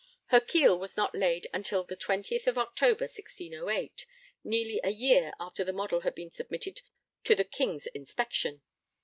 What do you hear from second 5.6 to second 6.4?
the model had been